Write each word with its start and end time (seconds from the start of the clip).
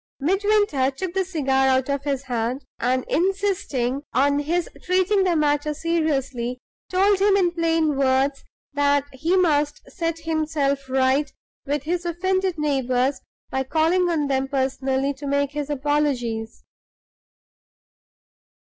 Midwinter 0.19 0.89
took 0.89 1.13
the 1.13 1.23
cigar 1.23 1.67
out 1.67 1.87
of 1.87 2.05
his 2.05 2.23
hand, 2.23 2.65
and, 2.79 3.05
insisting 3.07 4.01
on 4.13 4.39
his 4.39 4.67
treating 4.81 5.23
the 5.25 5.35
matter 5.35 5.75
seriously, 5.75 6.57
told 6.89 7.19
him 7.19 7.37
in 7.37 7.51
plain 7.51 7.95
words 7.95 8.43
that 8.73 9.03
he 9.13 9.35
must 9.37 9.79
set 9.91 10.17
himself 10.21 10.89
right 10.89 11.31
with 11.67 11.83
his 11.83 12.03
offended 12.03 12.57
neighbors 12.57 13.21
by 13.51 13.61
calling 13.63 14.09
on 14.09 14.25
them 14.25 14.47
personally 14.47 15.13
to 15.13 15.27
make 15.27 15.51
his 15.51 15.69
apologies. 15.69 16.63